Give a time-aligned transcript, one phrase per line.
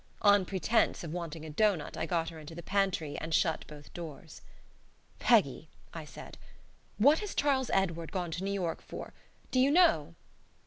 [0.23, 3.93] On pretence of wanting a doughnut I got her into the pantry and shut both
[3.93, 4.41] doors.
[5.19, 6.39] "Peggy," I said,
[6.97, 9.13] "what has Charles Edward gone to New York for?
[9.51, 10.15] Do you know?"